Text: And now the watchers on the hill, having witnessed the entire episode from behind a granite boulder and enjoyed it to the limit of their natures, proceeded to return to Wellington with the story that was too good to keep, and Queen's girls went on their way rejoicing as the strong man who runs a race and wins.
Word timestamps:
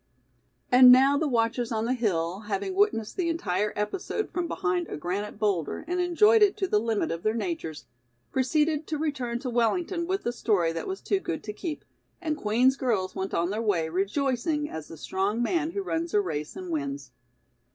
And 0.71 0.91
now 0.91 1.15
the 1.15 1.27
watchers 1.27 1.71
on 1.71 1.85
the 1.85 1.93
hill, 1.93 2.39
having 2.49 2.73
witnessed 2.73 3.17
the 3.17 3.29
entire 3.29 3.71
episode 3.75 4.31
from 4.31 4.47
behind 4.47 4.87
a 4.87 4.97
granite 4.97 5.37
boulder 5.37 5.85
and 5.87 5.99
enjoyed 6.01 6.41
it 6.41 6.57
to 6.57 6.67
the 6.67 6.79
limit 6.79 7.11
of 7.11 7.21
their 7.21 7.35
natures, 7.35 7.85
proceeded 8.31 8.87
to 8.87 8.97
return 8.97 9.37
to 9.37 9.49
Wellington 9.51 10.07
with 10.07 10.23
the 10.23 10.33
story 10.33 10.71
that 10.71 10.87
was 10.87 11.01
too 11.01 11.19
good 11.19 11.43
to 11.43 11.53
keep, 11.53 11.85
and 12.19 12.35
Queen's 12.35 12.77
girls 12.77 13.13
went 13.13 13.35
on 13.35 13.51
their 13.51 13.61
way 13.61 13.89
rejoicing 13.89 14.67
as 14.67 14.87
the 14.87 14.97
strong 14.97 15.43
man 15.43 15.69
who 15.69 15.83
runs 15.83 16.15
a 16.15 16.19
race 16.19 16.55
and 16.55 16.71
wins. 16.71 17.11